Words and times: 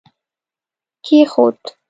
کښېښود 1.05 1.61